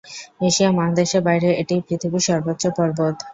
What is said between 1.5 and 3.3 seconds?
এটিই পৃথিবীর সর্বোচ্চ পর্বত।